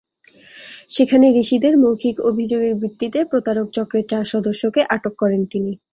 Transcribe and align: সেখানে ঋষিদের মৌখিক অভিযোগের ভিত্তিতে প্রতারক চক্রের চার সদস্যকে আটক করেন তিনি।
সেখানে 0.89 1.25
ঋষিদের 1.35 1.73
মৌখিক 1.83 2.17
অভিযোগের 2.29 2.73
ভিত্তিতে 2.81 3.19
প্রতারক 3.31 3.67
চক্রের 3.75 4.05
চার 4.11 4.23
সদস্যকে 4.33 4.81
আটক 4.95 5.13
করেন 5.21 5.41
তিনি। 5.51 5.71